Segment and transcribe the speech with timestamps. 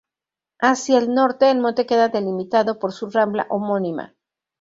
[0.59, 4.15] Hacia el norte, el monte queda delimitado por su rambla homónima.